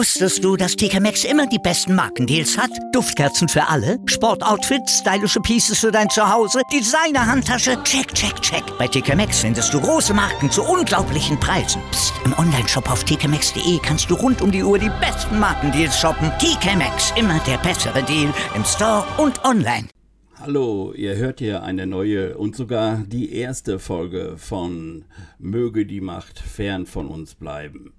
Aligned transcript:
Wusstest 0.00 0.42
du, 0.42 0.56
dass 0.56 0.76
TK 0.76 0.98
Maxx 0.98 1.24
immer 1.24 1.46
die 1.46 1.58
besten 1.58 1.94
Markendeals 1.94 2.56
hat? 2.56 2.70
Duftkerzen 2.94 3.50
für 3.50 3.68
alle, 3.68 3.98
Sportoutfits, 4.06 5.00
stylische 5.00 5.40
Pieces 5.40 5.78
für 5.78 5.92
dein 5.92 6.08
Zuhause, 6.08 6.62
Designer-Handtasche, 6.72 7.82
check, 7.82 8.14
check, 8.14 8.40
check. 8.40 8.62
Bei 8.78 8.88
TK 8.88 9.14
Maxx 9.14 9.40
findest 9.40 9.74
du 9.74 9.78
große 9.78 10.14
Marken 10.14 10.50
zu 10.50 10.62
unglaublichen 10.62 11.38
Preisen. 11.38 11.82
Psst. 11.90 12.14
im 12.24 12.32
Onlineshop 12.38 12.90
auf 12.90 13.04
tkmaxx.de 13.04 13.78
kannst 13.82 14.10
du 14.10 14.14
rund 14.14 14.40
um 14.40 14.50
die 14.50 14.62
Uhr 14.62 14.78
die 14.78 14.90
besten 15.02 15.38
Markendeals 15.38 15.98
shoppen. 15.98 16.32
TK 16.38 16.76
Maxx, 16.76 17.12
immer 17.16 17.38
der 17.40 17.58
bessere 17.58 18.02
Deal 18.02 18.32
im 18.56 18.64
Store 18.64 19.04
und 19.18 19.44
online. 19.44 19.86
Hallo, 20.38 20.94
ihr 20.94 21.16
hört 21.16 21.40
hier 21.40 21.62
eine 21.62 21.86
neue 21.86 22.38
und 22.38 22.56
sogar 22.56 23.04
die 23.06 23.34
erste 23.34 23.78
Folge 23.78 24.36
von 24.38 25.04
Möge 25.38 25.84
die 25.84 26.00
Macht 26.00 26.38
fern 26.38 26.86
von 26.86 27.08
uns 27.08 27.34
bleiben. 27.34 27.92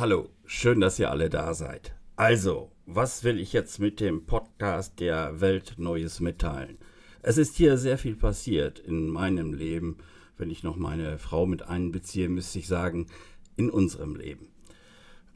Hallo, 0.00 0.30
schön, 0.46 0.80
dass 0.80 0.98
ihr 0.98 1.10
alle 1.10 1.28
da 1.28 1.52
seid. 1.52 1.94
Also, 2.16 2.72
was 2.86 3.22
will 3.22 3.38
ich 3.38 3.52
jetzt 3.52 3.78
mit 3.80 4.00
dem 4.00 4.24
Podcast 4.24 4.98
der 4.98 5.42
Welt 5.42 5.74
Neues 5.76 6.20
mitteilen? 6.20 6.78
Es 7.20 7.36
ist 7.36 7.56
hier 7.56 7.76
sehr 7.76 7.98
viel 7.98 8.16
passiert 8.16 8.78
in 8.78 9.10
meinem 9.10 9.52
Leben. 9.52 9.98
Wenn 10.38 10.48
ich 10.48 10.62
noch 10.62 10.76
meine 10.76 11.18
Frau 11.18 11.44
mit 11.44 11.64
einbeziehe, 11.64 12.30
müsste 12.30 12.60
ich 12.60 12.66
sagen, 12.66 13.08
in 13.56 13.68
unserem 13.68 14.16
Leben. 14.16 14.48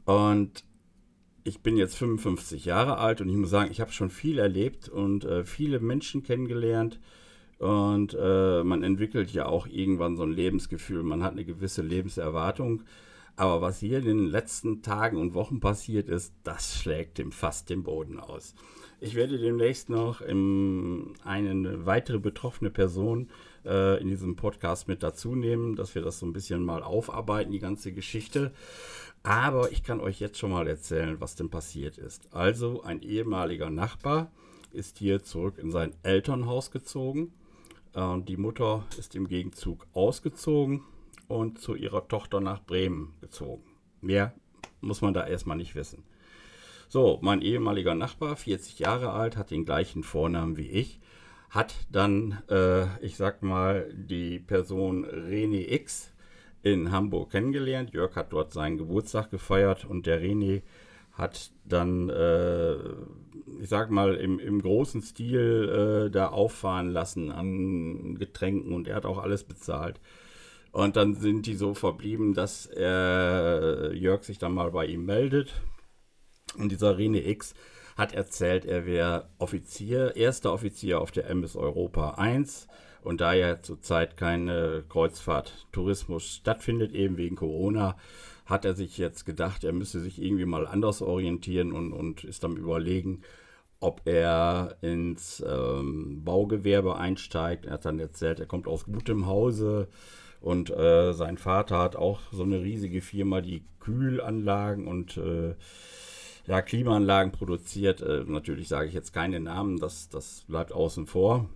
Und 0.03 0.63
ich 1.43 1.61
bin 1.61 1.77
jetzt 1.77 1.95
55 1.97 2.65
Jahre 2.65 2.97
alt 2.97 3.21
und 3.21 3.29
ich 3.29 3.37
muss 3.37 3.51
sagen, 3.51 3.69
ich 3.69 3.81
habe 3.81 3.91
schon 3.91 4.09
viel 4.09 4.39
erlebt 4.39 4.89
und 4.89 5.25
äh, 5.25 5.43
viele 5.43 5.79
Menschen 5.79 6.23
kennengelernt. 6.23 6.99
Und 7.59 8.17
äh, 8.19 8.63
man 8.63 8.81
entwickelt 8.81 9.29
ja 9.29 9.45
auch 9.45 9.67
irgendwann 9.67 10.17
so 10.17 10.23
ein 10.23 10.33
Lebensgefühl. 10.33 11.03
Man 11.03 11.21
hat 11.21 11.33
eine 11.33 11.45
gewisse 11.45 11.83
Lebenserwartung. 11.83 12.81
Aber 13.37 13.61
was 13.61 13.79
hier 13.79 13.99
in 13.99 14.05
den 14.05 14.25
letzten 14.27 14.81
Tagen 14.81 15.17
und 15.17 15.33
Wochen 15.33 15.59
passiert 15.59 16.07
ist, 16.07 16.33
das 16.43 16.79
schlägt 16.79 17.17
dem 17.17 17.31
fast 17.31 17.69
den 17.69 17.83
Boden 17.83 18.19
aus. 18.19 18.55
Ich 19.01 19.15
werde 19.15 19.37
demnächst 19.37 19.89
noch 19.89 20.21
im, 20.21 21.13
eine 21.23 21.85
weitere 21.85 22.17
betroffene 22.17 22.69
Person 22.69 23.29
äh, 23.65 23.99
in 24.01 24.07
diesem 24.07 24.37
Podcast 24.37 24.87
mit 24.87 25.03
dazu 25.03 25.35
nehmen, 25.35 25.75
dass 25.75 25.95
wir 25.95 26.01
das 26.01 26.19
so 26.19 26.25
ein 26.25 26.31
bisschen 26.31 26.63
mal 26.63 26.81
aufarbeiten, 26.81 27.51
die 27.51 27.59
ganze 27.59 27.91
Geschichte. 27.91 28.53
Aber 29.21 29.71
ich 29.71 29.83
kann 29.83 29.99
euch 29.99 30.21
jetzt 30.21 30.37
schon 30.37 30.51
mal 30.51 30.67
erzählen, 30.67 31.19
was 31.19 31.35
denn 31.35 31.49
passiert 31.49 31.97
ist. 31.97 32.33
Also 32.33 32.83
ein 32.83 33.01
ehemaliger 33.01 33.69
Nachbar 33.69 34.31
ist 34.71 34.97
hier 34.97 35.23
zurück 35.23 35.57
in 35.57 35.71
sein 35.71 35.93
Elternhaus 36.03 36.71
gezogen. 36.71 37.33
Äh, 37.93 38.21
die 38.21 38.37
Mutter 38.37 38.85
ist 38.97 39.13
im 39.13 39.27
Gegenzug 39.27 39.87
ausgezogen 39.91 40.83
und 41.27 41.59
zu 41.59 41.75
ihrer 41.75 42.07
Tochter 42.07 42.39
nach 42.39 42.63
Bremen 42.63 43.13
gezogen. 43.21 43.63
Mehr 44.01 44.33
muss 44.81 45.01
man 45.01 45.13
da 45.13 45.25
erstmal 45.25 45.57
nicht 45.57 45.75
wissen. 45.75 46.03
So, 46.87 47.19
mein 47.21 47.41
ehemaliger 47.41 47.95
Nachbar, 47.95 48.35
40 48.35 48.79
Jahre 48.79 49.11
alt, 49.11 49.37
hat 49.37 49.51
den 49.51 49.65
gleichen 49.65 50.03
Vornamen 50.03 50.57
wie 50.57 50.69
ich, 50.69 50.99
hat 51.49 51.75
dann, 51.91 52.43
äh, 52.49 52.85
ich 53.03 53.17
sag 53.17 53.41
mal, 53.41 53.91
die 53.93 54.39
Person 54.39 55.05
René 55.05 55.71
X 55.73 56.13
in 56.63 56.91
Hamburg 56.91 57.31
kennengelernt. 57.31 57.93
Jörg 57.93 58.15
hat 58.15 58.33
dort 58.33 58.53
seinen 58.53 58.77
Geburtstag 58.77 59.31
gefeiert 59.31 59.85
und 59.85 60.05
der 60.05 60.21
René 60.21 60.61
hat 61.13 61.51
dann, 61.63 62.09
äh, 62.09 62.75
ich 63.61 63.69
sag 63.69 63.89
mal, 63.89 64.15
im, 64.15 64.39
im 64.39 64.61
großen 64.61 65.01
Stil 65.01 66.07
äh, 66.07 66.11
da 66.11 66.27
auffahren 66.27 66.89
lassen 66.89 67.31
an 67.31 68.15
Getränken 68.15 68.73
und 68.73 68.87
er 68.87 68.95
hat 68.95 69.05
auch 69.05 69.19
alles 69.19 69.43
bezahlt. 69.43 69.99
Und 70.75 70.97
dann 70.97 71.15
sind 71.15 71.45
die 71.45 71.55
so 71.55 71.73
verblieben, 71.73 72.33
dass 72.33 72.65
er, 72.65 73.93
Jörg 73.93 74.25
sich 74.25 74.39
dann 74.39 74.53
mal 74.53 74.71
bei 74.71 74.85
ihm 74.85 75.05
meldet. 75.05 75.53
Und 76.57 76.69
dieser 76.69 76.97
René 76.97 77.25
X 77.25 77.53
hat 77.95 78.13
erzählt, 78.13 78.65
er 78.65 78.85
wäre 78.85 79.29
Offizier, 79.37 80.17
erster 80.17 80.51
Offizier 80.51 80.99
auf 80.99 81.11
der 81.11 81.29
MS 81.29 81.55
Europa 81.55 82.15
1 82.15 82.67
und 83.03 83.21
da 83.21 83.31
ja 83.31 83.61
zurzeit 83.61 84.17
keine 84.17 84.83
Kreuzfahrt-Tourismus 84.89 86.27
stattfindet, 86.27 86.91
eben 86.91 87.15
wegen 87.15 87.37
Corona, 87.37 87.95
hat 88.45 88.65
er 88.65 88.73
sich 88.73 88.97
jetzt 88.97 89.25
gedacht, 89.25 89.63
er 89.63 89.71
müsse 89.71 90.01
sich 90.01 90.21
irgendwie 90.21 90.43
mal 90.43 90.67
anders 90.67 91.01
orientieren 91.01 91.71
und, 91.71 91.93
und 91.93 92.25
ist 92.25 92.43
am 92.43 92.57
Überlegen, 92.57 93.21
ob 93.79 94.01
er 94.03 94.75
ins 94.81 95.41
ähm, 95.47 96.25
Baugewerbe 96.25 96.97
einsteigt. 96.97 97.65
Er 97.65 97.75
hat 97.75 97.85
dann 97.85 97.97
erzählt, 97.97 98.41
er 98.41 98.45
kommt 98.45 98.67
aus 98.67 98.83
gutem 98.83 99.25
Hause 99.25 99.87
und 100.45 100.69
äh, 100.69 101.11
sein 101.13 101.39
Vater 101.39 101.79
hat 101.79 101.95
auch 101.95 102.19
so 102.31 102.43
eine 102.43 102.61
riesige 102.61 103.01
Firma, 103.01 103.41
die 103.41 103.63
Kühlanlagen 103.79 104.87
und 104.87 105.17
äh, 105.17 105.55
ja, 106.45 106.61
Klimaanlagen 106.61 107.31
produziert. 107.31 108.01
Äh, 108.01 108.25
natürlich 108.27 108.67
sage 108.67 108.87
ich 108.87 108.93
jetzt 108.93 109.11
keine 109.11 109.39
Namen, 109.39 109.79
das, 109.79 110.07
das 110.07 110.45
bleibt 110.47 110.71
außen 110.71 111.07
vor 111.07 111.49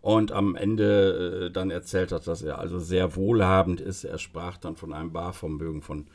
und 0.00 0.32
am 0.32 0.56
Ende 0.56 1.46
äh, 1.46 1.50
dann 1.52 1.70
erzählt 1.70 2.10
hat, 2.10 2.26
dass 2.26 2.42
er 2.42 2.58
also 2.58 2.80
sehr 2.80 3.14
wohlhabend 3.14 3.80
ist. 3.80 4.02
Er 4.02 4.18
sprach 4.18 4.56
dann 4.56 4.74
von 4.74 4.92
einem 4.92 5.12
Barvermögen 5.12 5.80
von 5.80 6.08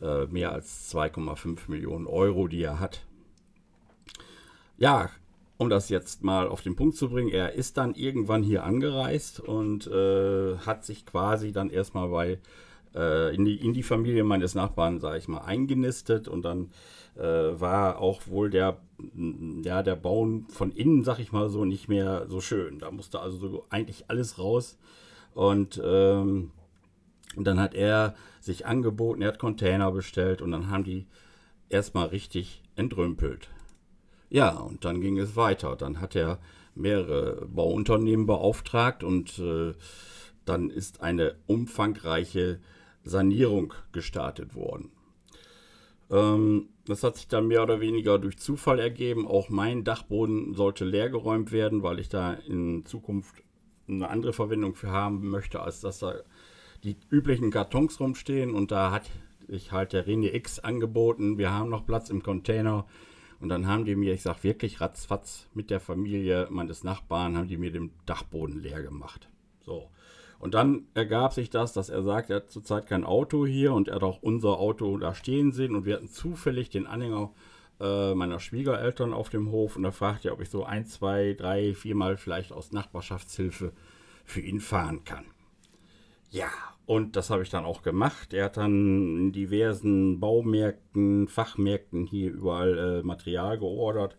äh, 0.00 0.24
mehr 0.24 0.52
als 0.52 0.90
2,5 0.94 1.68
Millionen 1.68 2.06
Euro, 2.06 2.48
die 2.48 2.62
er 2.62 2.80
hat. 2.80 3.04
Ja, 4.78 5.10
um 5.56 5.70
das 5.70 5.88
jetzt 5.88 6.24
mal 6.24 6.48
auf 6.48 6.62
den 6.62 6.76
Punkt 6.76 6.96
zu 6.96 7.10
bringen, 7.10 7.30
er 7.30 7.52
ist 7.52 7.76
dann 7.76 7.94
irgendwann 7.94 8.42
hier 8.42 8.64
angereist 8.64 9.40
und 9.40 9.86
äh, 9.86 10.56
hat 10.58 10.84
sich 10.84 11.06
quasi 11.06 11.52
dann 11.52 11.70
erstmal 11.70 12.08
bei 12.08 12.38
äh, 12.94 13.34
in, 13.34 13.44
die, 13.44 13.56
in 13.56 13.72
die 13.72 13.82
Familie 13.82 14.24
meines 14.24 14.54
Nachbarn, 14.54 15.00
sage 15.00 15.18
ich 15.18 15.28
mal, 15.28 15.42
eingenistet 15.42 16.28
und 16.28 16.44
dann 16.44 16.70
äh, 17.16 17.22
war 17.22 17.98
auch 18.00 18.26
wohl 18.26 18.50
der, 18.50 18.78
ja, 19.62 19.82
der 19.82 19.96
Bauen 19.96 20.46
von 20.48 20.72
innen, 20.72 21.04
sag 21.04 21.18
ich 21.18 21.32
mal 21.32 21.48
so, 21.48 21.64
nicht 21.64 21.88
mehr 21.88 22.26
so 22.28 22.40
schön. 22.40 22.78
Da 22.78 22.90
musste 22.90 23.20
also 23.20 23.36
so 23.36 23.66
eigentlich 23.70 24.04
alles 24.08 24.38
raus. 24.38 24.78
Und 25.34 25.80
ähm, 25.84 26.52
dann 27.36 27.58
hat 27.58 27.74
er 27.74 28.14
sich 28.40 28.66
angeboten, 28.66 29.22
er 29.22 29.28
hat 29.28 29.38
Container 29.38 29.90
bestellt 29.90 30.42
und 30.42 30.52
dann 30.52 30.70
haben 30.70 30.84
die 30.84 31.06
erstmal 31.68 32.06
richtig 32.06 32.62
entrümpelt. 32.76 33.48
Ja, 34.34 34.50
und 34.58 34.84
dann 34.84 35.00
ging 35.00 35.16
es 35.16 35.36
weiter. 35.36 35.76
Dann 35.76 36.00
hat 36.00 36.16
er 36.16 36.40
mehrere 36.74 37.46
Bauunternehmen 37.46 38.26
beauftragt 38.26 39.04
und 39.04 39.38
äh, 39.38 39.74
dann 40.44 40.70
ist 40.70 41.02
eine 41.02 41.36
umfangreiche 41.46 42.58
Sanierung 43.04 43.74
gestartet 43.92 44.56
worden. 44.56 44.90
Ähm, 46.10 46.70
das 46.84 47.04
hat 47.04 47.14
sich 47.14 47.28
dann 47.28 47.46
mehr 47.46 47.62
oder 47.62 47.80
weniger 47.80 48.18
durch 48.18 48.36
Zufall 48.36 48.80
ergeben. 48.80 49.28
Auch 49.28 49.50
mein 49.50 49.84
Dachboden 49.84 50.54
sollte 50.54 50.84
leergeräumt 50.84 51.52
werden, 51.52 51.84
weil 51.84 52.00
ich 52.00 52.08
da 52.08 52.32
in 52.32 52.84
Zukunft 52.86 53.36
eine 53.86 54.10
andere 54.10 54.32
Verwendung 54.32 54.74
für 54.74 54.90
haben 54.90 55.30
möchte, 55.30 55.60
als 55.60 55.80
dass 55.80 56.00
da 56.00 56.12
die 56.82 56.96
üblichen 57.08 57.52
Kartons 57.52 58.00
rumstehen. 58.00 58.52
Und 58.52 58.72
da 58.72 58.90
hat 58.90 59.08
ich 59.46 59.70
halt 59.70 59.92
der 59.92 60.08
René 60.08 60.34
X 60.34 60.58
angeboten, 60.58 61.38
wir 61.38 61.52
haben 61.52 61.70
noch 61.70 61.86
Platz 61.86 62.10
im 62.10 62.24
Container. 62.24 62.84
Und 63.40 63.48
dann 63.48 63.66
haben 63.66 63.84
die 63.84 63.96
mir, 63.96 64.14
ich 64.14 64.22
sag 64.22 64.42
wirklich 64.44 64.80
ratzfatz, 64.80 65.48
mit 65.54 65.70
der 65.70 65.80
Familie 65.80 66.48
meines 66.50 66.84
Nachbarn, 66.84 67.36
haben 67.36 67.48
die 67.48 67.56
mir 67.56 67.72
den 67.72 67.90
Dachboden 68.06 68.60
leer 68.60 68.82
gemacht. 68.82 69.28
So. 69.60 69.90
Und 70.38 70.54
dann 70.54 70.86
ergab 70.94 71.32
sich 71.32 71.50
das, 71.50 71.72
dass 71.72 71.88
er 71.88 72.02
sagt, 72.02 72.30
er 72.30 72.36
hat 72.36 72.50
zurzeit 72.50 72.86
kein 72.86 73.04
Auto 73.04 73.46
hier 73.46 73.72
und 73.72 73.88
er 73.88 73.96
hat 73.96 74.02
auch 74.02 74.22
unser 74.22 74.58
Auto 74.58 74.98
da 74.98 75.14
stehen 75.14 75.52
sehen 75.52 75.74
und 75.74 75.84
wir 75.84 75.94
hatten 75.94 76.08
zufällig 76.08 76.68
den 76.70 76.86
Anhänger 76.86 77.32
äh, 77.80 78.14
meiner 78.14 78.40
Schwiegereltern 78.40 79.12
auf 79.12 79.30
dem 79.30 79.50
Hof 79.50 79.76
und 79.76 79.84
er 79.84 79.92
fragte, 79.92 80.32
ob 80.32 80.40
ich 80.40 80.50
so 80.50 80.64
ein, 80.64 80.86
zwei, 80.86 81.34
drei, 81.34 81.74
viermal 81.74 82.16
vielleicht 82.16 82.52
aus 82.52 82.72
Nachbarschaftshilfe 82.72 83.72
für 84.24 84.40
ihn 84.40 84.60
fahren 84.60 85.04
kann. 85.04 85.24
Ja, 86.30 86.50
und 86.86 87.16
das 87.16 87.30
habe 87.30 87.42
ich 87.42 87.50
dann 87.50 87.64
auch 87.64 87.82
gemacht. 87.82 88.34
Er 88.34 88.46
hat 88.46 88.56
dann 88.56 89.16
in 89.16 89.32
diversen 89.32 90.20
Baumärkten, 90.20 91.28
Fachmärkten 91.28 92.06
hier 92.06 92.32
überall 92.32 92.78
äh, 92.78 93.02
Material 93.02 93.58
geordert. 93.58 94.18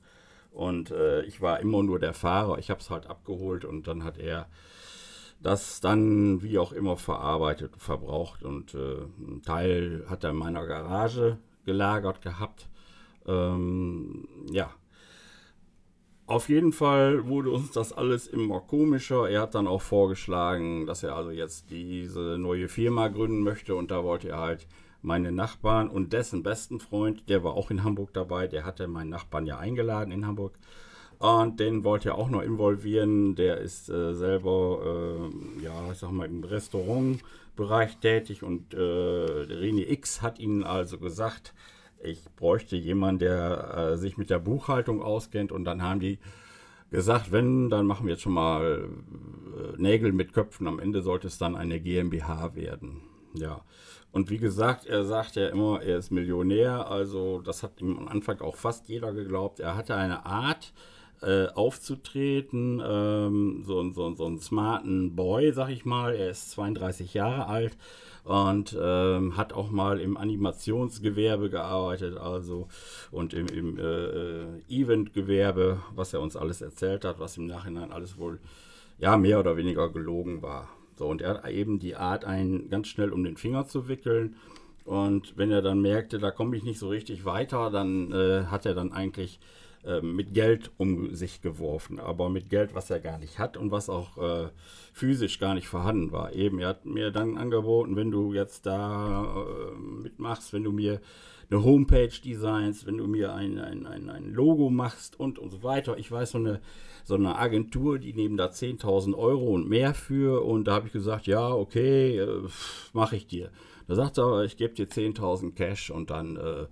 Und 0.51 0.89
äh, 0.91 1.23
ich 1.23 1.41
war 1.41 1.59
immer 1.59 1.83
nur 1.83 1.99
der 1.99 2.13
Fahrer. 2.13 2.57
Ich 2.57 2.69
habe 2.69 2.79
es 2.79 2.89
halt 2.89 3.07
abgeholt 3.07 3.65
und 3.65 3.87
dann 3.87 4.03
hat 4.03 4.17
er 4.17 4.47
das 5.41 5.79
dann 5.79 6.41
wie 6.41 6.57
auch 6.57 6.71
immer 6.71 6.97
verarbeitet, 6.97 7.73
verbraucht 7.77 8.43
und 8.43 8.73
äh, 8.73 9.01
ein 9.19 9.41
Teil 9.43 10.05
hat 10.09 10.23
er 10.23 10.31
in 10.31 10.37
meiner 10.37 10.65
Garage 10.65 11.37
gelagert 11.65 12.21
gehabt. 12.21 12.67
Ähm, 13.27 14.27
ja. 14.51 14.71
Auf 16.27 16.49
jeden 16.49 16.73
Fall 16.73 17.27
wurde 17.27 17.51
uns 17.51 17.71
das 17.71 17.93
alles 17.93 18.25
immer 18.25 18.59
komischer. 18.59 19.29
Er 19.29 19.41
hat 19.41 19.53
dann 19.53 19.67
auch 19.67 19.83
vorgeschlagen, 19.83 20.87
dass 20.87 21.03
er 21.03 21.15
also 21.15 21.29
jetzt 21.29 21.69
diese 21.69 22.37
neue 22.39 22.67
Firma 22.67 23.09
gründen 23.09 23.41
möchte 23.41 23.75
und 23.75 23.91
da 23.91 24.03
wollte 24.03 24.29
er 24.29 24.39
halt 24.39 24.67
meine 25.03 25.31
Nachbarn 25.31 25.87
und 25.87 26.13
dessen 26.13 26.41
besten 26.41 26.79
Freund, 26.79 27.29
der 27.29 27.43
war 27.43 27.53
auch 27.53 27.69
in 27.69 27.83
Hamburg 27.83 28.11
dabei, 28.13 28.47
der 28.47 28.65
hatte 28.65 28.87
meinen 28.87 29.11
Nachbarn 29.11 29.45
ja 29.45 29.59
eingeladen 29.59 30.11
in 30.11 30.25
Hamburg. 30.25 30.57
Und 31.19 31.59
den 31.59 31.83
wollte 31.83 32.09
er 32.09 32.17
auch 32.17 32.29
noch 32.29 32.41
involvieren. 32.41 33.35
Der 33.35 33.59
ist 33.59 33.89
äh, 33.89 34.13
selber, 34.13 35.29
äh, 35.61 35.63
ja, 35.63 35.91
ich 35.91 35.99
sag 35.99 36.11
mal, 36.11 36.25
im 36.25 36.43
Restaurantbereich 36.43 37.97
tätig 37.97 38.43
und 38.43 38.73
äh, 38.73 38.77
René 38.77 39.89
X 39.89 40.21
hat 40.21 40.39
ihnen 40.39 40.63
also 40.63 40.97
gesagt, 40.97 41.53
ich 42.05 42.23
bräuchte 42.35 42.75
jemanden, 42.75 43.19
der 43.19 43.75
äh, 43.93 43.97
sich 43.97 44.17
mit 44.17 44.29
der 44.29 44.39
Buchhaltung 44.39 45.01
auskennt. 45.01 45.51
Und 45.51 45.65
dann 45.65 45.81
haben 45.81 45.99
die 45.99 46.19
gesagt, 46.91 47.31
wenn, 47.31 47.69
dann 47.69 47.85
machen 47.85 48.05
wir 48.05 48.13
jetzt 48.13 48.23
schon 48.23 48.33
mal 48.33 48.87
äh, 49.57 49.81
Nägel 49.81 50.11
mit 50.11 50.33
Köpfen. 50.33 50.67
Am 50.67 50.79
Ende 50.79 51.01
sollte 51.01 51.27
es 51.27 51.37
dann 51.37 51.55
eine 51.55 51.79
GmbH 51.79 52.55
werden. 52.55 53.01
Ja. 53.33 53.61
Und 54.11 54.29
wie 54.29 54.37
gesagt, 54.37 54.85
er 54.85 55.03
sagt 55.03 55.35
ja 55.35 55.49
immer, 55.49 55.81
er 55.81 55.97
ist 55.97 56.09
Millionär. 56.09 56.89
Also 56.89 57.41
das 57.41 57.63
hat 57.63 57.81
ihm 57.81 57.97
am 57.97 58.07
Anfang 58.07 58.39
auch 58.39 58.55
fast 58.55 58.87
jeder 58.87 59.13
geglaubt. 59.13 59.59
Er 59.59 59.75
hatte 59.75 59.95
eine 59.95 60.25
Art, 60.25 60.73
äh, 61.21 61.47
aufzutreten, 61.47 62.81
ähm, 62.85 63.63
so, 63.65 63.91
so, 63.91 64.13
so 64.15 64.25
einen 64.25 64.39
smarten 64.39 65.15
Boy, 65.15 65.51
sag 65.51 65.69
ich 65.69 65.85
mal. 65.85 66.13
Er 66.15 66.29
ist 66.29 66.51
32 66.51 67.13
Jahre 67.13 67.47
alt 67.47 67.77
und 68.23 68.77
ähm, 68.79 69.37
hat 69.37 69.53
auch 69.53 69.69
mal 69.69 69.99
im 69.99 70.17
Animationsgewerbe 70.17 71.49
gearbeitet, 71.49 72.17
also 72.17 72.67
und 73.11 73.33
im, 73.33 73.47
im 73.47 73.77
äh, 73.77 74.59
Eventgewerbe, 74.67 75.79
was 75.93 76.13
er 76.13 76.21
uns 76.21 76.35
alles 76.35 76.61
erzählt 76.61 77.05
hat, 77.05 77.19
was 77.19 77.37
im 77.37 77.45
Nachhinein 77.45 77.91
alles 77.91 78.17
wohl 78.17 78.39
ja 78.97 79.17
mehr 79.17 79.39
oder 79.39 79.57
weniger 79.57 79.89
gelogen 79.89 80.41
war. 80.41 80.69
So, 80.97 81.07
und 81.07 81.21
er 81.21 81.35
hat 81.35 81.49
eben 81.49 81.79
die 81.79 81.95
Art, 81.95 82.25
einen 82.25 82.69
ganz 82.69 82.87
schnell 82.87 83.11
um 83.11 83.23
den 83.23 83.37
Finger 83.37 83.67
zu 83.67 83.87
wickeln. 83.87 84.35
Und 84.85 85.37
wenn 85.37 85.51
er 85.51 85.61
dann 85.61 85.81
merkte, 85.81 86.19
da 86.19 86.31
komme 86.31 86.55
ich 86.55 86.63
nicht 86.63 86.79
so 86.79 86.89
richtig 86.89 87.25
weiter, 87.25 87.69
dann 87.69 88.11
äh, 88.11 88.45
hat 88.45 88.65
er 88.65 88.75
dann 88.75 88.93
eigentlich 88.93 89.39
äh, 89.85 90.01
mit 90.01 90.33
Geld 90.33 90.71
um 90.77 91.13
sich 91.15 91.41
geworfen. 91.41 91.99
Aber 91.99 92.29
mit 92.29 92.49
Geld, 92.49 92.75
was 92.75 92.89
er 92.89 92.99
gar 92.99 93.17
nicht 93.19 93.39
hat 93.39 93.57
und 93.57 93.71
was 93.71 93.89
auch 93.89 94.17
äh, 94.17 94.49
physisch 94.93 95.39
gar 95.39 95.53
nicht 95.53 95.67
vorhanden 95.67 96.11
war. 96.11 96.33
Eben, 96.33 96.59
er 96.59 96.69
hat 96.69 96.85
mir 96.85 97.11
dann 97.11 97.37
angeboten, 97.37 97.95
wenn 97.95 98.11
du 98.11 98.33
jetzt 98.33 98.65
da 98.65 99.45
äh, 99.45 99.77
mitmachst, 99.77 100.53
wenn 100.53 100.63
du 100.63 100.71
mir 100.71 101.01
eine 101.49 101.63
Homepage 101.63 102.09
designst, 102.23 102.85
wenn 102.85 102.97
du 102.97 103.07
mir 103.07 103.33
ein, 103.33 103.59
ein, 103.59 103.85
ein, 103.85 104.09
ein 104.09 104.33
Logo 104.33 104.69
machst 104.69 105.19
und, 105.19 105.37
und 105.37 105.51
so 105.51 105.63
weiter. 105.63 105.97
Ich 105.97 106.11
weiß, 106.11 106.31
so 106.31 106.37
eine, 106.37 106.61
so 107.03 107.15
eine 107.15 107.37
Agentur, 107.37 107.99
die 107.99 108.13
nehmen 108.13 108.37
da 108.37 108.47
10.000 108.47 109.15
Euro 109.15 109.53
und 109.53 109.69
mehr 109.69 109.93
für. 109.93 110.43
Und 110.43 110.65
da 110.65 110.73
habe 110.73 110.87
ich 110.87 110.93
gesagt, 110.93 111.27
ja, 111.27 111.51
okay, 111.51 112.17
äh, 112.17 112.41
mache 112.93 113.15
ich 113.15 113.27
dir. 113.27 113.51
Da 113.87 113.95
sagt 113.95 114.17
er, 114.17 114.43
ich 114.43 114.57
gebe 114.57 114.73
dir 114.73 114.87
10.000 114.87 115.53
Cash 115.53 115.91
und 115.91 116.09
dann, 116.09 116.37
äh, 116.37 116.65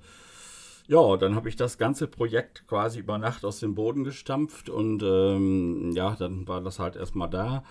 ja, 0.88 1.18
dann 1.18 1.36
habe 1.36 1.50
ich 1.50 1.56
das 1.56 1.78
ganze 1.78 2.08
Projekt 2.08 2.68
quasi 2.68 3.00
über 3.00 3.18
Nacht 3.18 3.46
aus 3.46 3.60
dem 3.60 3.76
Boden 3.76 4.04
gestampft 4.04 4.70
und 4.70 5.02
ähm, 5.04 5.92
ja, 5.94 6.16
dann 6.16 6.48
war 6.48 6.62
das 6.62 6.80
halt 6.80 6.96
erstmal 6.96 7.30
da. 7.30 7.64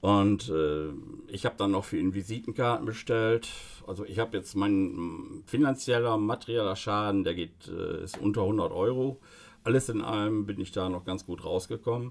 Und 0.00 0.48
äh, 0.48 0.88
ich 1.28 1.46
habe 1.46 1.54
dann 1.56 1.70
noch 1.70 1.84
für 1.84 1.96
ihn 1.96 2.12
Visitenkarten 2.12 2.84
bestellt. 2.84 3.48
Also 3.86 4.04
ich 4.04 4.18
habe 4.18 4.36
jetzt 4.36 4.56
mein 4.56 5.44
finanzieller, 5.46 6.16
materieller 6.16 6.74
Schaden, 6.74 7.22
der 7.22 7.34
geht, 7.34 7.68
äh, 7.68 8.02
ist 8.02 8.18
unter 8.18 8.42
100 8.42 8.72
Euro. 8.72 9.20
Alles 9.62 9.88
in 9.88 10.02
allem 10.02 10.44
bin 10.44 10.60
ich 10.60 10.72
da 10.72 10.88
noch 10.88 11.04
ganz 11.04 11.24
gut 11.24 11.44
rausgekommen. 11.44 12.10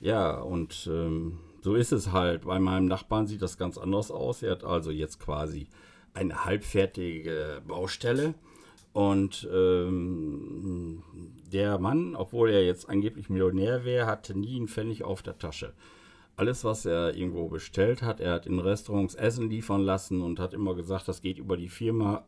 Ja, 0.00 0.40
und 0.40 0.88
ähm, 0.92 1.38
so 1.60 1.76
ist 1.76 1.92
es 1.92 2.10
halt. 2.10 2.44
Bei 2.44 2.58
meinem 2.58 2.86
Nachbarn 2.86 3.28
sieht 3.28 3.42
das 3.42 3.56
ganz 3.56 3.78
anders 3.78 4.10
aus. 4.10 4.42
Er 4.42 4.50
hat 4.50 4.64
also 4.64 4.90
jetzt 4.90 5.20
quasi 5.20 5.68
eine 6.14 6.44
halbfertige 6.44 7.62
Baustelle. 7.64 8.34
Und 8.92 9.48
ähm, 9.52 11.02
der 11.50 11.78
Mann, 11.78 12.14
obwohl 12.14 12.50
er 12.50 12.64
jetzt 12.64 12.88
angeblich 12.88 13.30
Millionär 13.30 13.84
wäre, 13.84 14.06
hatte 14.06 14.38
nie 14.38 14.56
einen 14.56 14.68
Pfennig 14.68 15.02
auf 15.02 15.22
der 15.22 15.38
Tasche 15.38 15.72
alles, 16.36 16.64
was 16.64 16.86
er 16.86 17.14
irgendwo 17.14 17.48
bestellt 17.48 18.02
hat, 18.02 18.20
er 18.20 18.32
hat 18.32 18.46
in 18.46 18.58
Restaurants 18.58 19.14
Essen 19.14 19.50
liefern 19.50 19.82
lassen 19.82 20.22
und 20.22 20.38
hat 20.38 20.54
immer 20.54 20.74
gesagt, 20.74 21.08
das 21.08 21.22
geht 21.22 21.38
über 21.38 21.56
die 21.56 21.68
Firma 21.68 22.24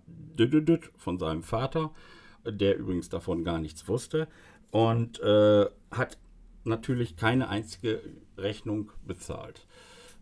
von 0.97 1.19
seinem 1.19 1.43
Vater, 1.43 1.91
der 2.45 2.77
übrigens 2.77 3.09
davon 3.09 3.45
gar 3.45 3.59
nichts 3.59 3.89
wusste 3.89 4.29
und 4.71 5.21
äh, 5.21 5.67
hat 5.91 6.19
natürlich 6.65 7.17
keine 7.17 7.49
einzige 7.49 8.01
Rechnung 8.37 8.93
bezahlt. 9.07 9.67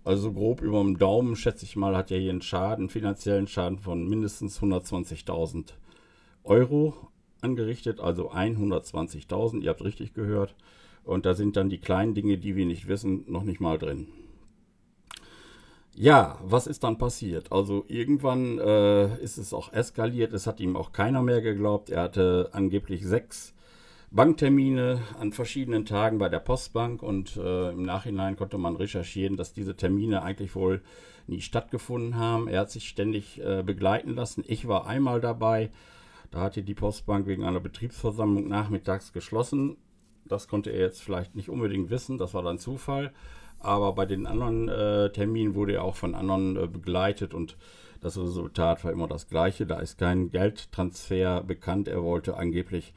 Also 0.05 0.33
grob 0.33 0.61
über 0.61 0.81
dem 0.81 0.99
Daumen, 0.99 1.37
schätze 1.37 1.65
ich 1.65 1.77
mal, 1.77 1.97
hat 1.97 2.11
er 2.11 2.19
hier 2.19 2.31
einen 2.31 2.43
Schaden, 2.43 2.88
finanziellen 2.88 3.47
Schaden 3.47 3.79
von 3.79 4.09
mindestens 4.09 4.61
120.000 4.61 5.75
Euro 6.44 6.94
angerichtet, 7.41 8.00
also 8.00 8.33
120.000, 8.33 9.62
ihr 9.62 9.71
habt 9.71 9.85
richtig 9.85 10.15
gehört. 10.15 10.55
Und 11.05 11.27
da 11.27 11.35
sind 11.35 11.56
dann 11.56 11.69
die 11.69 11.79
kleinen 11.79 12.15
Dinge, 12.15 12.39
die 12.39 12.55
wir 12.55 12.67
nicht 12.67 12.87
wissen, 12.87 13.25
noch 13.27 13.43
nicht 13.43 13.61
mal 13.61 13.79
drin. 13.79 14.09
Ja, 15.94 16.39
was 16.43 16.67
ist 16.67 16.85
dann 16.85 16.97
passiert? 16.97 17.53
Also 17.53 17.85
irgendwann 17.89 18.59
äh, 18.59 19.23
ist 19.23 19.37
es 19.37 19.53
auch 19.53 19.73
eskaliert. 19.73 20.33
Es 20.33 20.47
hat 20.47 20.59
ihm 20.61 20.77
auch 20.77 20.93
keiner 20.93 21.23
mehr 21.23 21.43
geglaubt. 21.43 21.91
Er 21.91 22.03
hatte 22.03 22.50
angeblich 22.53 23.05
sechs 23.05 23.53
Banktermine 24.11 25.03
an 25.19 25.33
verschiedenen 25.33 25.85
Tagen 25.85 26.19
bei 26.19 26.29
der 26.29 26.38
Postbank 26.38 27.03
und 27.03 27.37
äh, 27.37 27.71
im 27.71 27.83
Nachhinein 27.83 28.37
konnte 28.37 28.59
man 28.59 28.77
recherchieren, 28.77 29.37
dass 29.37 29.53
diese 29.53 29.77
Termine 29.77 30.23
eigentlich 30.23 30.55
wohl 30.55 30.83
nie 31.27 31.41
stattgefunden 31.41 32.17
haben. 32.17 32.49
Er 32.49 32.61
hat 32.61 32.71
sich 32.71 32.88
ständig 32.88 33.41
äh, 33.43 33.62
begleiten 33.62 34.15
lassen. 34.15 34.45
Ich 34.47 34.69
war 34.69 34.87
einmal 34.87 35.21
dabei. 35.21 35.71
Da 36.32 36.40
hatte 36.40 36.62
die 36.62 36.75
Postbank 36.75 37.26
wegen 37.26 37.44
einer 37.44 37.61
Betriebsversammlung 37.61 38.49
nachmittags 38.49 39.12
geschlossen. 39.12 39.76
Das 40.25 40.49
konnte 40.49 40.70
er 40.70 40.81
jetzt 40.81 41.02
vielleicht 41.02 41.37
nicht 41.37 41.50
unbedingt 41.50 41.90
wissen, 41.90 42.17
das 42.19 42.32
war 42.34 42.43
dann 42.43 42.58
Zufall. 42.58 43.12
Aber 43.61 43.93
bei 43.93 44.06
den 44.06 44.26
anderen 44.26 44.69
äh, 44.69 45.12
Terminen 45.12 45.55
wurde 45.55 45.75
er 45.75 45.84
auch 45.84 45.94
von 45.94 46.14
anderen 46.14 46.56
äh, 46.56 46.67
begleitet 46.67 47.34
und 47.34 47.56
das 48.00 48.19
Resultat 48.19 48.82
war 48.82 48.90
immer 48.90 49.06
das 49.06 49.29
gleiche. 49.29 49.67
Da 49.67 49.79
ist 49.79 49.99
kein 49.99 50.31
Geldtransfer 50.31 51.43
bekannt. 51.43 51.87
Er 51.87 52.02
wollte 52.02 52.37
angeblich 52.37 52.94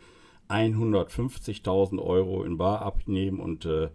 150.000 0.49 2.01
Euro 2.01 2.43
in 2.43 2.57
Bar 2.57 2.81
abnehmen 2.81 3.39
und 3.39 3.65
äh, 3.65 3.89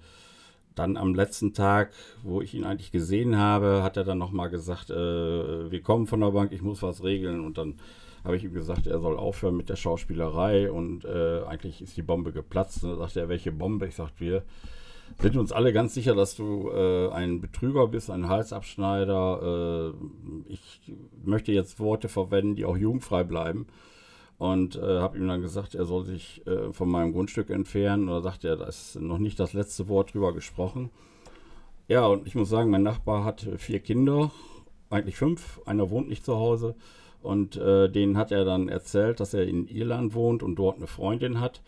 dann 0.75 0.96
am 0.96 1.14
letzten 1.14 1.52
Tag, 1.54 1.93
wo 2.22 2.40
ich 2.40 2.54
ihn 2.54 2.64
eigentlich 2.64 2.93
gesehen 2.93 3.36
habe, 3.36 3.82
hat 3.82 3.96
er 3.96 4.04
dann 4.04 4.19
nochmal 4.19 4.50
gesagt, 4.50 4.90
äh, 4.90 5.70
wir 5.70 5.82
kommen 5.82 6.06
von 6.06 6.20
der 6.20 6.31
Bank, 6.31 6.52
ich 6.52 6.62
muss 6.62 6.82
was 6.82 7.02
regeln 7.02 7.44
und 7.44 7.58
dann 7.58 7.81
habe 8.25 8.37
ich 8.37 8.44
ihm 8.44 8.52
gesagt, 8.52 8.87
er 8.87 9.00
soll 9.00 9.17
aufhören 9.17 9.56
mit 9.56 9.69
der 9.69 9.76
Schauspielerei 9.76 10.70
und 10.70 11.05
äh, 11.05 11.43
eigentlich 11.44 11.82
ist 11.82 11.96
die 11.96 12.02
Bombe 12.02 12.32
geplatzt. 12.32 12.84
Und 12.84 12.90
dann 12.90 12.99
sagte 12.99 13.20
er, 13.20 13.28
welche 13.28 13.52
Bombe? 13.52 13.87
Ich 13.87 13.94
sagte, 13.94 14.20
wir 14.20 14.43
sind 15.19 15.37
uns 15.37 15.52
alle 15.52 15.72
ganz 15.72 15.94
sicher, 15.94 16.14
dass 16.14 16.37
du 16.37 16.70
äh, 16.70 17.11
ein 17.11 17.40
Betrüger 17.40 17.87
bist, 17.88 18.11
ein 18.11 18.28
Halsabschneider. 18.28 19.94
Äh, 19.94 20.52
ich 20.52 20.81
möchte 21.25 21.52
jetzt 21.52 21.81
Worte 21.81 22.08
verwenden, 22.08 22.56
die 22.56 22.64
auch 22.64 22.76
jugendfrei 22.76 23.25
bleiben. 23.25 23.67
Und 24.38 24.76
äh, 24.76 25.00
habe 25.00 25.19
ihm 25.19 25.28
dann 25.28 25.43
gesagt, 25.43 25.75
er 25.75 25.84
soll 25.84 26.05
sich 26.05 26.46
äh, 26.46 26.72
von 26.72 26.89
meinem 26.91 27.12
Grundstück 27.12 27.50
entfernen. 27.50 28.08
Und 28.08 28.15
da 28.15 28.20
sagte 28.22 28.48
er, 28.48 28.56
da 28.56 28.67
ist 28.67 28.96
noch 28.96 29.19
nicht 29.19 29.39
das 29.39 29.53
letzte 29.53 29.89
Wort 29.89 30.15
drüber 30.15 30.32
gesprochen. 30.32 30.91
Ja, 31.89 32.06
und 32.06 32.27
ich 32.27 32.34
muss 32.34 32.48
sagen, 32.48 32.70
mein 32.70 32.82
Nachbar 32.82 33.24
hat 33.24 33.46
vier 33.56 33.81
Kinder, 33.81 34.31
eigentlich 34.91 35.17
fünf. 35.17 35.61
Einer 35.67 35.91
wohnt 35.91 36.09
nicht 36.09 36.25
zu 36.25 36.37
Hause. 36.37 36.75
Und 37.23 37.56
äh, 37.56 37.89
denen 37.91 38.17
hat 38.17 38.32
er 38.32 38.44
dann 38.44 38.69
erzählt, 38.69 39.20
dass 39.20 39.35
er 39.35 39.47
in 39.47 39.67
Irland 39.67 40.15
wohnt 40.15 40.43
und 40.43 40.56
dort 40.56 40.77
eine 40.77 40.87
Freundin 40.87 41.41
hat. 41.41 41.61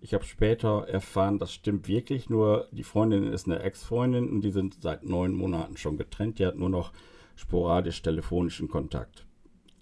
Ich 0.00 0.14
habe 0.14 0.24
später 0.24 0.88
erfahren, 0.88 1.38
das 1.38 1.52
stimmt 1.52 1.86
wirklich, 1.86 2.30
nur 2.30 2.68
die 2.70 2.84
Freundin 2.84 3.30
ist 3.30 3.46
eine 3.46 3.60
Ex-Freundin 3.60 4.30
und 4.30 4.40
die 4.40 4.50
sind 4.50 4.80
seit 4.80 5.04
neun 5.04 5.34
Monaten 5.34 5.76
schon 5.76 5.98
getrennt. 5.98 6.38
Die 6.38 6.46
hat 6.46 6.56
nur 6.56 6.70
noch 6.70 6.92
sporadisch 7.36 8.00
telefonischen 8.00 8.68
Kontakt. 8.68 9.26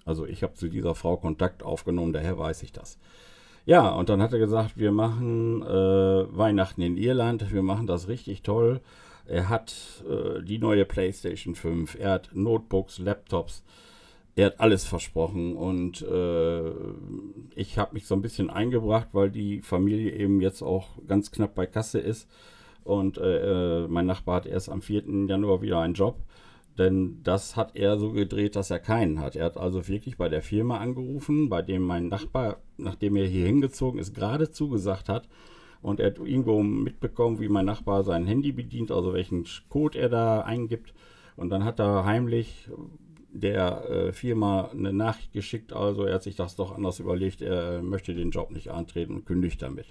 Also 0.04 0.26
ich 0.26 0.42
habe 0.42 0.54
zu 0.54 0.68
dieser 0.68 0.94
Frau 0.94 1.18
Kontakt 1.18 1.62
aufgenommen, 1.62 2.12
daher 2.12 2.38
weiß 2.38 2.62
ich 2.62 2.72
das. 2.72 2.98
Ja, 3.66 3.90
und 3.90 4.08
dann 4.08 4.22
hat 4.22 4.32
er 4.32 4.38
gesagt, 4.38 4.78
wir 4.78 4.92
machen 4.92 5.62
äh, 5.62 6.36
Weihnachten 6.36 6.80
in 6.80 6.96
Irland, 6.96 7.52
wir 7.52 7.62
machen 7.62 7.86
das 7.86 8.08
richtig 8.08 8.42
toll. 8.42 8.80
Er 9.28 9.48
hat 9.48 10.04
äh, 10.08 10.42
die 10.42 10.58
neue 10.58 10.84
PlayStation 10.84 11.54
5, 11.54 11.96
er 12.00 12.12
hat 12.12 12.30
Notebooks, 12.32 12.98
Laptops, 12.98 13.62
er 14.36 14.46
hat 14.46 14.60
alles 14.60 14.84
versprochen 14.84 15.54
und 15.54 16.00
äh, 16.02 16.70
ich 17.54 17.76
habe 17.76 17.94
mich 17.94 18.06
so 18.06 18.14
ein 18.14 18.22
bisschen 18.22 18.48
eingebracht, 18.50 19.08
weil 19.12 19.30
die 19.30 19.60
Familie 19.60 20.12
eben 20.12 20.40
jetzt 20.40 20.62
auch 20.62 20.86
ganz 21.06 21.30
knapp 21.30 21.54
bei 21.54 21.66
Kasse 21.66 21.98
ist 21.98 22.28
und 22.84 23.18
äh, 23.18 23.82
äh 23.82 23.88
mein 23.88 24.06
Nachbar 24.06 24.36
hat 24.36 24.46
erst 24.46 24.70
am 24.70 24.80
4. 24.80 25.26
Januar 25.28 25.60
wieder 25.60 25.80
einen 25.80 25.94
Job, 25.94 26.20
denn 26.78 27.20
das 27.22 27.54
hat 27.54 27.76
er 27.76 27.98
so 27.98 28.12
gedreht, 28.12 28.56
dass 28.56 28.70
er 28.70 28.78
keinen 28.78 29.20
hat. 29.20 29.36
Er 29.36 29.46
hat 29.46 29.58
also 29.58 29.88
wirklich 29.88 30.16
bei 30.16 30.30
der 30.30 30.42
Firma 30.42 30.78
angerufen, 30.78 31.50
bei 31.50 31.60
dem 31.60 31.82
mein 31.82 32.08
Nachbar, 32.08 32.58
nachdem 32.78 33.16
er 33.16 33.26
hier 33.26 33.44
hingezogen 33.44 34.00
ist, 34.00 34.14
gerade 34.14 34.50
zugesagt 34.50 35.10
hat 35.10 35.28
und 35.82 36.00
er 36.00 36.06
hat 36.06 36.18
irgendwo 36.18 36.62
mitbekommen, 36.62 37.40
wie 37.40 37.48
mein 37.48 37.66
Nachbar 37.66 38.04
sein 38.04 38.26
Handy 38.26 38.52
bedient, 38.52 38.90
also 38.90 39.12
welchen 39.12 39.46
Code 39.68 39.98
er 39.98 40.08
da 40.08 40.40
eingibt 40.40 40.94
und 41.36 41.50
dann 41.50 41.64
hat 41.64 41.80
er 41.80 42.04
heimlich 42.04 42.68
der 43.30 43.88
äh, 43.88 44.12
Firma 44.12 44.70
eine 44.72 44.92
Nachricht 44.92 45.32
geschickt, 45.32 45.72
also 45.72 46.04
er 46.04 46.14
hat 46.14 46.22
sich 46.22 46.36
das 46.36 46.56
doch 46.56 46.74
anders 46.74 46.98
überlegt, 46.98 47.42
er 47.42 47.82
möchte 47.82 48.14
den 48.14 48.30
Job 48.30 48.50
nicht 48.50 48.70
antreten 48.70 49.14
und 49.14 49.26
kündigt 49.26 49.62
damit. 49.62 49.86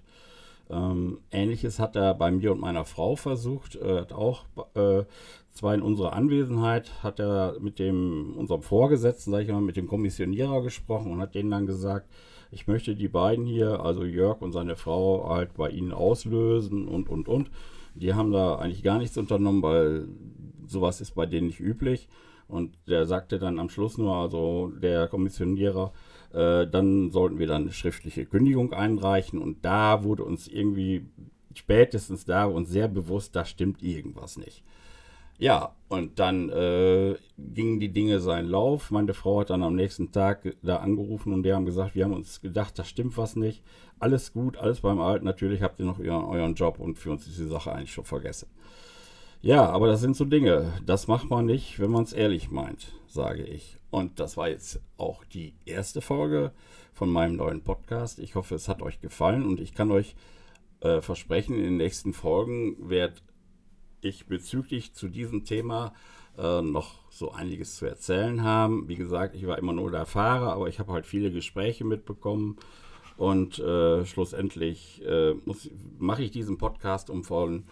Ähm, 0.70 1.20
Ähnliches 1.32 1.80
hat 1.80 1.96
er 1.96 2.14
bei 2.14 2.30
mir 2.32 2.52
und 2.52 2.60
meiner 2.60 2.84
Frau 2.84 3.16
versucht, 3.16 3.76
er 3.76 4.02
hat 4.02 4.12
auch 4.12 4.46
äh, 4.76 5.04
zwar 5.52 5.74
in 5.74 5.82
unserer 5.82 6.14
Anwesenheit, 6.14 7.04
hat 7.04 7.20
er 7.20 7.58
mit 7.60 7.80
dem 7.80 8.36
unserem 8.36 8.62
Vorgesetzten, 8.62 9.32
sag 9.32 9.44
ich 9.44 9.48
mal, 9.50 9.62
mit 9.62 9.78
dem 9.78 9.88
Kommissionierer 9.88 10.62
gesprochen 10.62 11.12
und 11.12 11.22
hat 11.22 11.36
denen 11.36 11.52
dann 11.52 11.66
gesagt, 11.66 12.10
ich 12.52 12.68
möchte 12.68 12.96
die 12.96 13.08
beiden 13.08 13.46
hier, 13.46 13.82
also 13.82 14.04
Jörg 14.04 14.42
und 14.42 14.52
seine 14.52 14.76
Frau, 14.76 15.30
halt 15.30 15.54
bei 15.56 15.70
ihnen 15.70 15.92
auslösen 15.92 16.88
und, 16.88 17.10
und, 17.10 17.28
und. 17.28 17.52
Die 17.96 18.14
haben 18.14 18.32
da 18.32 18.56
eigentlich 18.56 18.84
gar 18.84 19.00
nichts 19.00 19.18
unternommen, 19.18 19.62
weil 19.62 20.08
sowas 20.68 21.02
ist 21.02 21.16
bei 21.16 21.26
denen 21.26 21.48
nicht 21.48 21.60
üblich. 21.60 22.08
Und 22.48 22.78
der 22.88 23.06
sagte 23.06 23.40
dann 23.40 23.60
am 23.60 23.70
Schluss 23.70 23.98
nur, 23.98 24.16
also 24.16 24.72
der 24.82 25.08
Kommissionierer, 25.08 25.92
äh, 26.34 26.66
dann 26.68 27.12
sollten 27.12 27.40
wir 27.40 27.48
dann 27.48 27.64
eine 27.64 27.74
schriftliche 27.74 28.26
Kündigung 28.26 28.74
einreichen. 28.74 29.40
Und 29.40 29.66
da 29.66 30.04
wurde 30.04 30.24
uns 30.24 30.48
irgendwie 30.48 31.06
spätestens 31.54 32.26
da 32.26 32.46
uns 32.46 32.70
sehr 32.70 32.88
bewusst, 32.88 33.36
da 33.36 33.44
stimmt 33.44 33.84
irgendwas 33.84 34.38
nicht. 34.38 34.64
Ja, 35.40 35.76
und 35.88 36.20
dann 36.20 36.50
äh, 36.50 37.16
gingen 37.38 37.80
die 37.80 37.94
Dinge 37.94 38.20
seinen 38.20 38.50
Lauf. 38.50 38.90
Meine 38.92 39.14
Frau 39.14 39.40
hat 39.40 39.52
dann 39.52 39.64
am 39.64 39.76
nächsten 39.76 40.12
Tag 40.12 40.56
da 40.64 40.78
angerufen 40.78 41.32
und 41.32 41.44
die 41.44 41.54
haben 41.54 41.66
gesagt, 41.66 41.96
wir 41.96 42.06
haben 42.06 42.14
uns 42.14 42.42
gedacht, 42.42 42.78
da 42.80 42.84
stimmt 42.84 43.18
was 43.18 43.36
nicht. 43.36 43.64
Alles 44.00 44.34
gut, 44.34 44.58
alles 44.58 44.82
beim 44.82 45.00
Alten. 45.00 45.26
Natürlich 45.26 45.62
habt 45.62 45.80
ihr 45.80 45.86
noch 45.86 46.00
euren, 46.00 46.26
euren 46.26 46.56
Job 46.56 46.80
und 46.80 46.98
für 46.98 47.12
uns 47.12 47.28
ist 47.28 47.40
die 47.40 47.48
Sache 47.48 47.72
eigentlich 47.72 47.94
schon 47.94 48.06
vergessen. 48.06 48.50
Ja, 49.42 49.70
aber 49.70 49.88
das 49.88 50.02
sind 50.02 50.16
so 50.16 50.26
Dinge. 50.26 50.74
Das 50.86 51.08
macht 51.08 51.30
man 51.30 51.46
nicht, 51.46 51.80
wenn 51.80 51.92
man 51.92 52.04
es 52.04 52.14
ehrlich 52.14 52.50
meint, 52.50 52.94
sage 53.08 53.44
ich. 53.44 53.78
Und 53.92 54.20
das 54.20 54.36
war 54.36 54.50
jetzt 54.50 54.82
auch 54.98 55.24
die 55.24 55.54
erste 55.66 56.02
Folge 56.02 56.52
von 56.94 57.10
meinem 57.10 57.36
neuen 57.36 57.62
Podcast. 57.62 58.18
Ich 58.18 58.34
hoffe, 58.34 58.56
es 58.56 58.68
hat 58.68 58.82
euch 58.82 59.00
gefallen 59.00 59.46
und 59.46 59.60
ich 59.60 59.76
kann 59.76 59.92
euch 59.92 60.16
äh, 60.82 61.02
versprechen, 61.02 61.56
in 61.56 61.64
den 61.64 61.78
nächsten 61.78 62.14
Folgen 62.14 62.90
werde 62.90 63.22
ich 64.02 64.28
bezüglich 64.28 64.94
zu 64.94 65.08
diesem 65.08 65.46
Thema 65.46 65.94
äh, 66.38 66.62
noch 66.62 66.96
so 67.10 67.32
einiges 67.32 67.76
zu 67.76 67.86
erzählen 67.86 68.44
haben. 68.44 68.88
Wie 68.88 68.96
gesagt, 68.96 69.36
ich 69.36 69.48
war 69.48 69.58
immer 69.58 69.74
nur 69.74 69.92
der 69.92 70.06
Fahrer, 70.06 70.54
aber 70.54 70.68
ich 70.68 70.80
habe 70.80 70.94
halt 70.94 71.06
viele 71.06 71.32
Gespräche 71.32 71.84
mitbekommen 71.84 72.58
und 73.18 73.60
äh, 73.60 74.06
schlussendlich 74.06 75.04
äh, 75.06 75.34
mache 75.98 76.24
ich 76.24 76.32
diesen 76.32 76.58
Podcast, 76.58 77.10
um 77.10 77.24
von 77.24 77.64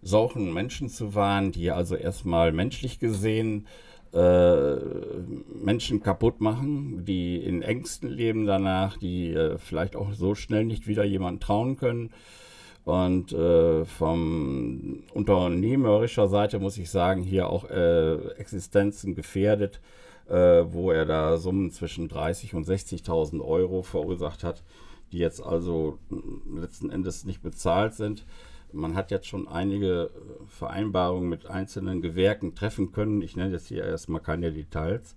solchen 0.00 0.52
Menschen 0.52 0.88
zu 0.88 1.14
warnen, 1.14 1.52
die 1.52 1.70
also 1.70 1.94
erstmal 1.96 2.52
menschlich 2.52 2.98
gesehen 2.98 3.66
äh, 4.12 4.76
Menschen 5.54 6.02
kaputt 6.02 6.40
machen, 6.40 7.04
die 7.04 7.36
in 7.36 7.62
Ängsten 7.62 8.10
leben 8.10 8.46
danach, 8.46 8.98
die 8.98 9.32
äh, 9.32 9.58
vielleicht 9.58 9.96
auch 9.96 10.12
so 10.12 10.34
schnell 10.34 10.64
nicht 10.64 10.86
wieder 10.86 11.04
jemanden 11.04 11.40
trauen 11.40 11.76
können. 11.76 12.10
Und 12.84 13.32
äh, 13.32 13.84
vom 13.84 15.04
unternehmerischer 15.14 16.26
Seite 16.28 16.58
muss 16.58 16.78
ich 16.78 16.90
sagen, 16.90 17.22
hier 17.22 17.48
auch 17.48 17.70
äh, 17.70 18.16
Existenzen 18.38 19.14
gefährdet, 19.14 19.80
äh, 20.28 20.64
wo 20.66 20.90
er 20.90 21.06
da 21.06 21.36
Summen 21.36 21.70
zwischen 21.70 22.08
30 22.08 22.54
und 22.54 22.66
60.000 22.66 23.40
Euro 23.40 23.82
verursacht 23.82 24.42
hat, 24.42 24.64
die 25.12 25.18
jetzt 25.18 25.40
also 25.40 25.98
letzten 26.52 26.90
Endes 26.90 27.24
nicht 27.24 27.42
bezahlt 27.42 27.94
sind. 27.94 28.24
Man 28.72 28.96
hat 28.96 29.10
jetzt 29.10 29.28
schon 29.28 29.46
einige 29.46 30.04
äh, 30.04 30.46
Vereinbarungen 30.48 31.28
mit 31.28 31.46
einzelnen 31.46 32.00
Gewerken 32.00 32.54
treffen 32.54 32.90
können. 32.90 33.22
Ich 33.22 33.36
nenne 33.36 33.52
jetzt 33.52 33.68
hier 33.68 33.84
erstmal 33.84 34.22
keine 34.22 34.50
Details. 34.52 35.14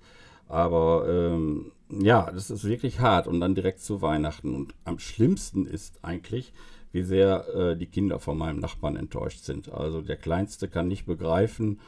Aber 0.47 1.07
ähm, 1.09 1.71
ja, 1.89 2.29
das 2.31 2.51
ist 2.51 2.65
wirklich 2.65 2.99
hart 2.99 3.27
und 3.27 3.39
dann 3.39 3.55
direkt 3.55 3.79
zu 3.79 4.01
Weihnachten. 4.01 4.53
Und 4.53 4.75
am 4.83 4.99
schlimmsten 4.99 5.65
ist 5.65 6.03
eigentlich, 6.03 6.53
wie 6.95 7.03
sehr 7.03 7.45
äh, 7.53 7.75
die 7.75 7.87
Kinder 7.87 8.19
von 8.19 8.37
meinem 8.37 8.59
Nachbarn 8.59 8.95
enttäuscht 8.95 9.43
sind. 9.43 9.69
Also 9.69 10.01
der 10.01 10.15
Kleinste 10.15 10.69
kann 10.69 10.87
nicht 10.87 11.05
begreifen, 11.05 11.81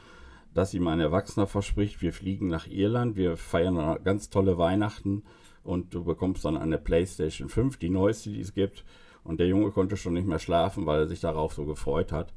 dass 0.52 0.74
ihm 0.74 0.86
ein 0.86 1.00
Erwachsener 1.00 1.46
verspricht, 1.46 2.02
wir 2.02 2.12
fliegen 2.12 2.48
nach 2.48 2.66
Irland, 2.66 3.16
wir 3.16 3.38
feiern 3.38 3.98
ganz 4.04 4.28
tolle 4.28 4.58
Weihnachten 4.58 5.22
und 5.64 5.94
du 5.94 6.04
bekommst 6.04 6.44
dann 6.44 6.58
eine 6.58 6.76
PlayStation 6.76 7.48
5, 7.48 7.78
die 7.78 7.88
neueste, 7.88 8.28
die 8.28 8.40
es 8.40 8.52
gibt. 8.52 8.84
Und 9.24 9.40
der 9.40 9.48
Junge 9.48 9.70
konnte 9.70 9.96
schon 9.96 10.12
nicht 10.12 10.26
mehr 10.26 10.38
schlafen, 10.38 10.84
weil 10.84 11.00
er 11.00 11.08
sich 11.08 11.20
darauf 11.20 11.54
so 11.54 11.64
gefreut 11.64 12.12
hat. 12.12 12.34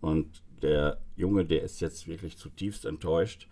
Und 0.00 0.42
der 0.62 0.98
Junge, 1.16 1.44
der 1.44 1.62
ist 1.62 1.80
jetzt 1.80 2.06
wirklich 2.06 2.36
zutiefst 2.36 2.84
enttäuscht. 2.84 3.48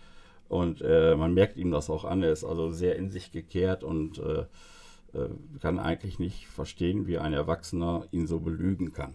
Und 0.48 0.80
äh, 0.80 1.16
man 1.16 1.34
merkt 1.34 1.56
ihm 1.56 1.72
das 1.72 1.90
auch 1.90 2.04
an. 2.04 2.22
Er 2.22 2.32
ist 2.32 2.44
also 2.44 2.70
sehr 2.70 2.94
in 2.96 3.10
sich 3.10 3.32
gekehrt 3.32 3.82
und 3.82 4.18
äh, 4.18 4.44
äh, 5.14 5.28
kann 5.60 5.78
eigentlich 5.78 6.18
nicht 6.18 6.46
verstehen, 6.46 7.06
wie 7.06 7.18
ein 7.18 7.32
Erwachsener 7.32 8.06
ihn 8.10 8.26
so 8.26 8.40
belügen 8.40 8.92
kann. 8.92 9.14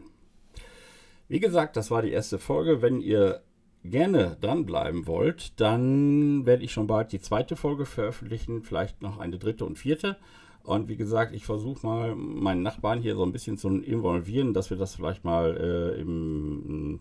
Wie 1.27 1.39
gesagt, 1.39 1.75
das 1.75 1.89
war 1.91 2.01
die 2.01 2.11
erste 2.11 2.37
Folge. 2.37 2.81
Wenn 2.81 3.01
ihr 3.01 3.41
gerne 3.83 4.37
dranbleiben 4.41 5.07
wollt, 5.07 5.59
dann 5.59 6.45
werde 6.45 6.63
ich 6.63 6.71
schon 6.71 6.87
bald 6.87 7.11
die 7.11 7.19
zweite 7.19 7.55
Folge 7.55 7.85
veröffentlichen, 7.85 8.63
vielleicht 8.63 9.01
noch 9.01 9.17
eine 9.17 9.37
dritte 9.37 9.65
und 9.65 9.77
vierte. 9.77 10.17
Und 10.63 10.89
wie 10.89 10.97
gesagt, 10.97 11.35
ich 11.35 11.45
versuche 11.45 11.85
mal 11.85 12.15
meinen 12.15 12.63
Nachbarn 12.63 12.99
hier 12.99 13.15
so 13.15 13.23
ein 13.23 13.31
bisschen 13.31 13.57
zu 13.57 13.69
involvieren, 13.69 14.53
dass 14.53 14.71
wir 14.71 14.77
das 14.77 14.95
vielleicht 14.95 15.23
mal 15.23 15.55
äh, 15.57 16.01
im 16.01 16.99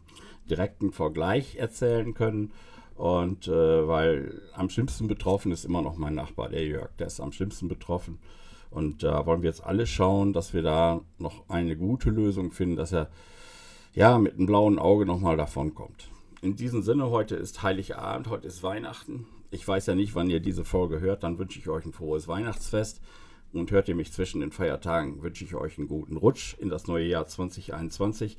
direkten 0.50 0.92
Vergleich 0.92 1.56
erzählen 1.56 2.12
können. 2.12 2.52
Und 2.94 3.48
äh, 3.48 3.88
weil 3.88 4.42
am 4.52 4.68
schlimmsten 4.68 5.08
betroffen 5.08 5.50
ist 5.50 5.64
immer 5.64 5.82
noch 5.82 5.96
mein 5.96 6.14
Nachbar, 6.14 6.50
der 6.50 6.64
Jörg. 6.64 6.90
Der 6.98 7.06
ist 7.06 7.20
am 7.20 7.32
schlimmsten 7.32 7.68
betroffen. 7.68 8.18
Und 8.74 9.04
da 9.04 9.24
wollen 9.24 9.42
wir 9.42 9.50
jetzt 9.50 9.64
alle 9.64 9.86
schauen, 9.86 10.32
dass 10.32 10.52
wir 10.52 10.62
da 10.62 11.00
noch 11.18 11.48
eine 11.48 11.76
gute 11.76 12.10
Lösung 12.10 12.50
finden, 12.50 12.74
dass 12.74 12.92
er 12.92 13.08
ja 13.94 14.18
mit 14.18 14.34
einem 14.34 14.46
blauen 14.46 14.80
Auge 14.80 15.06
nochmal 15.06 15.36
davon 15.36 15.74
kommt. 15.74 16.08
In 16.42 16.56
diesem 16.56 16.82
Sinne, 16.82 17.08
heute 17.10 17.36
ist 17.36 17.62
Heiligabend, 17.62 18.28
heute 18.28 18.48
ist 18.48 18.64
Weihnachten. 18.64 19.26
Ich 19.52 19.66
weiß 19.66 19.86
ja 19.86 19.94
nicht, 19.94 20.16
wann 20.16 20.28
ihr 20.28 20.40
diese 20.40 20.64
Folge 20.64 20.98
hört, 20.98 21.22
dann 21.22 21.38
wünsche 21.38 21.60
ich 21.60 21.68
euch 21.68 21.86
ein 21.86 21.92
frohes 21.92 22.26
Weihnachtsfest. 22.26 23.00
Und 23.52 23.70
hört 23.70 23.88
ihr 23.88 23.94
mich 23.94 24.12
zwischen 24.12 24.40
den 24.40 24.50
Feiertagen, 24.50 25.22
wünsche 25.22 25.44
ich 25.44 25.54
euch 25.54 25.78
einen 25.78 25.86
guten 25.86 26.16
Rutsch 26.16 26.56
in 26.58 26.68
das 26.68 26.88
neue 26.88 27.06
Jahr 27.06 27.28
2021. 27.28 28.36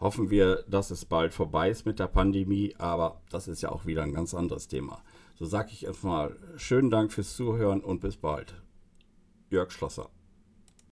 Hoffen 0.00 0.30
wir, 0.30 0.64
dass 0.68 0.90
es 0.90 1.04
bald 1.04 1.32
vorbei 1.32 1.70
ist 1.70 1.86
mit 1.86 2.00
der 2.00 2.08
Pandemie, 2.08 2.74
aber 2.76 3.20
das 3.30 3.46
ist 3.46 3.62
ja 3.62 3.70
auch 3.70 3.86
wieder 3.86 4.02
ein 4.02 4.12
ganz 4.12 4.34
anderes 4.34 4.66
Thema. 4.66 5.00
So 5.36 5.46
sage 5.46 5.70
ich 5.70 5.86
erstmal 5.86 6.34
schönen 6.56 6.90
Dank 6.90 7.12
fürs 7.12 7.36
Zuhören 7.36 7.80
und 7.80 8.00
bis 8.00 8.16
bald. 8.16 8.56
Jörg 9.50 9.70
Schlosser. 9.72 10.08